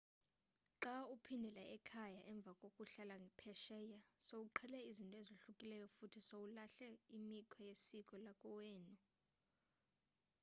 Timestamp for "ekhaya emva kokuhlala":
1.77-3.15